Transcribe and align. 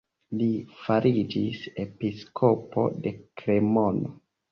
Li 0.37 0.45
fariĝis 0.85 1.59
episkopo 1.83 2.87
de 3.05 3.13
Kremono. 3.43 4.13